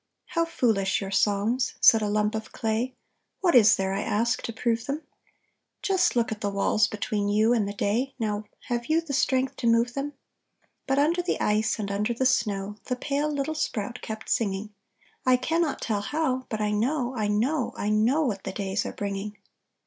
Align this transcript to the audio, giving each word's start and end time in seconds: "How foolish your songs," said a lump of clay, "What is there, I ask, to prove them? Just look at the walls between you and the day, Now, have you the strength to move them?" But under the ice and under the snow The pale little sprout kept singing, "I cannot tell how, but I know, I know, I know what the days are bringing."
"How 0.29 0.45
foolish 0.45 0.99
your 0.99 1.11
songs," 1.11 1.75
said 1.79 2.01
a 2.01 2.09
lump 2.09 2.33
of 2.33 2.51
clay, 2.51 2.95
"What 3.41 3.53
is 3.53 3.75
there, 3.75 3.93
I 3.93 4.01
ask, 4.01 4.41
to 4.41 4.51
prove 4.51 4.87
them? 4.87 5.03
Just 5.83 6.15
look 6.15 6.31
at 6.31 6.41
the 6.41 6.49
walls 6.49 6.87
between 6.87 7.29
you 7.29 7.53
and 7.53 7.67
the 7.67 7.73
day, 7.73 8.15
Now, 8.17 8.45
have 8.61 8.87
you 8.87 9.01
the 9.01 9.13
strength 9.13 9.57
to 9.57 9.67
move 9.67 9.93
them?" 9.93 10.13
But 10.87 10.97
under 10.97 11.21
the 11.21 11.39
ice 11.39 11.77
and 11.77 11.91
under 11.91 12.15
the 12.15 12.25
snow 12.25 12.77
The 12.85 12.95
pale 12.95 13.31
little 13.31 13.53
sprout 13.53 13.99
kept 14.01 14.27
singing, 14.27 14.73
"I 15.23 15.37
cannot 15.37 15.81
tell 15.81 16.01
how, 16.01 16.47
but 16.49 16.59
I 16.61 16.71
know, 16.71 17.15
I 17.15 17.27
know, 17.27 17.75
I 17.77 17.89
know 17.91 18.23
what 18.23 18.43
the 18.43 18.51
days 18.53 18.87
are 18.87 18.93
bringing." 18.93 19.37